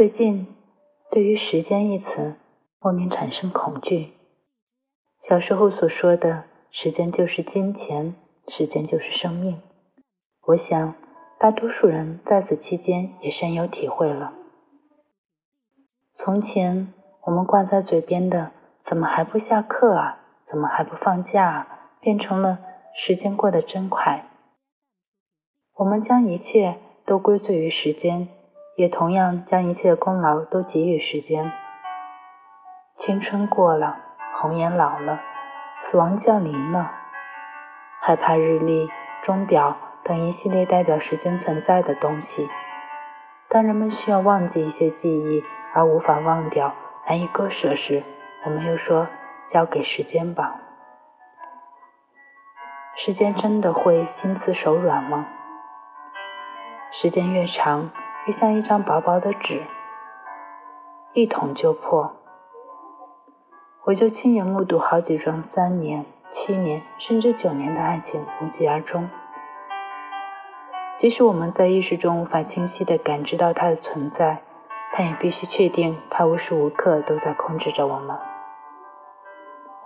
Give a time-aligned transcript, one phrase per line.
[0.00, 0.46] 最近，
[1.10, 2.36] 对于“时间”一词，
[2.78, 4.14] 莫名产生恐惧。
[5.20, 8.16] 小时候所说的“时间就是金钱，
[8.48, 9.60] 时间就是生命”，
[10.48, 10.94] 我想
[11.38, 14.32] 大多数人在此期间也深有体会了。
[16.14, 16.94] 从前，
[17.26, 20.20] 我们挂在嘴边的“怎么还不下课啊？
[20.46, 22.60] 怎么还不放假啊？”变成了
[22.96, 24.30] “时间过得真快”。
[25.76, 28.28] 我们将一切都归罪于时间。
[28.80, 31.52] 也同样将一切功劳都给予时间。
[32.94, 33.98] 青春过了，
[34.40, 35.20] 红颜老了，
[35.78, 36.90] 死亡降临了，
[38.00, 38.88] 害怕日历、
[39.20, 42.48] 钟表等一系列代表时间存在的东西。
[43.50, 46.74] 当人们需要忘记一些记忆而无法忘掉、
[47.06, 48.02] 难以割舍时，
[48.44, 49.08] 我们又说
[49.46, 50.54] ：“交给时间吧。”
[52.96, 55.26] 时间真的会心慈手软吗？
[56.90, 57.90] 时间越长。
[58.30, 59.64] 像一张薄薄的纸，
[61.12, 62.16] 一捅就破。
[63.84, 69.08] 我就亲眼目睹好几桩三年、七年甚至九年的爱情无疾而终。
[70.96, 74.42] 即使我们在意识中无法清晰地感知到它的存在，
[74.92, 78.18] 但也必须确定它无时无刻都在控制着我们。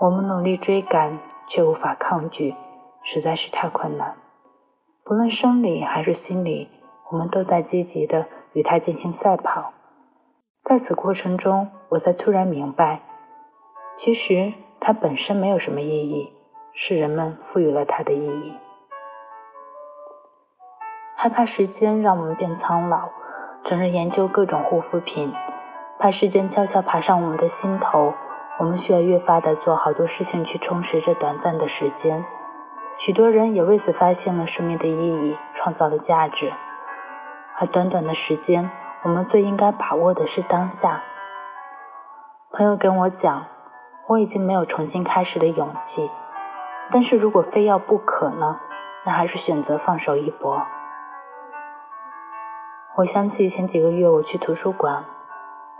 [0.00, 2.56] 我们努力追赶，却无法抗拒，
[3.02, 4.16] 实在是太困难。
[5.04, 6.68] 不论生理还是心理。
[7.14, 9.72] 我们都在积极的与它进行赛跑，
[10.64, 13.02] 在此过程中，我才突然明白，
[13.94, 16.32] 其实它本身没有什么意义，
[16.72, 18.54] 是人们赋予了它的意义。
[21.14, 23.10] 害怕时间让我们变苍老，
[23.62, 25.32] 整日研究各种护肤品，
[26.00, 28.12] 怕时间悄悄爬上我们的心头，
[28.58, 32.24] 我们需要越发的做好多事情去充实这短暂的时间。
[32.98, 36.52] 许多人也为此发现了生命的意义，创造了价值。
[37.56, 38.70] 而短短的时间，
[39.02, 41.02] 我们最应该把握的是当下。
[42.50, 43.46] 朋友跟我讲，
[44.08, 46.10] 我已经没有重新开始的勇气，
[46.90, 48.60] 但是如果非要不可呢？
[49.06, 50.66] 那还是选择放手一搏。
[52.96, 55.04] 我想起前几个月我去图书馆，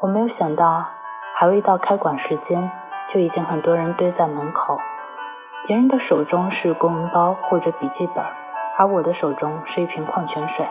[0.00, 0.86] 我没有想到，
[1.34, 2.70] 还未到开馆时间，
[3.08, 4.78] 就已经很多人堆在门口。
[5.66, 8.24] 别人的手中是公文包或者笔记本，
[8.76, 10.66] 而我的手中是一瓶矿泉水。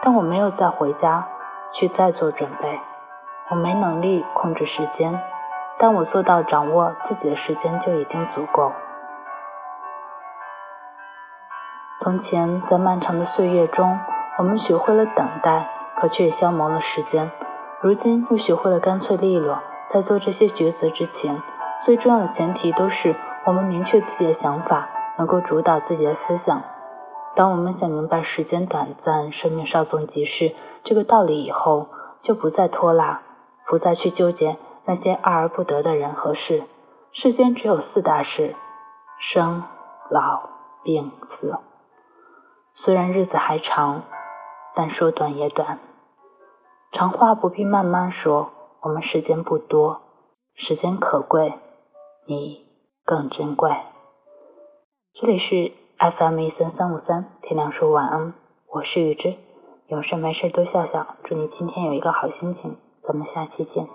[0.00, 1.28] 但我没有再回家
[1.72, 2.80] 去再做准备，
[3.50, 5.20] 我没能力控制时间，
[5.78, 8.72] 但我做到掌握自己的时间就已经足够。
[12.00, 13.98] 从前，在漫长的岁月中，
[14.38, 17.30] 我们学会了等待，可却也消磨了时间；
[17.80, 19.60] 如今又学会了干脆利落。
[19.88, 21.42] 在做这些抉择之前，
[21.80, 23.16] 最重要的前提都是
[23.46, 26.62] 我们明确自己的想法，能够主导自己的思想。
[27.38, 31.86] 当我们想明白时间短暂，生命稍纵即逝这个道理以后，
[32.20, 33.22] 就不再拖拉，
[33.64, 36.64] 不再去纠结那些爱而不得的人和事。
[37.12, 38.56] 世间只有四大事：
[39.20, 39.62] 生、
[40.10, 40.48] 老、
[40.82, 41.56] 病、死。
[42.74, 44.02] 虽然日子还长，
[44.74, 45.78] 但说短也短。
[46.90, 48.50] 长话不必慢慢说，
[48.80, 50.00] 我们时间不多，
[50.56, 51.54] 时间可贵，
[52.26, 52.66] 你
[53.04, 53.76] 更珍贵。
[55.12, 55.70] 这里是。
[55.98, 58.32] FM 一三三五三，天亮说晚安，
[58.68, 59.34] 我是雨之，
[59.88, 63.88] 有事没事多笑笑，祝你今天有一个好心情，咱们下期见。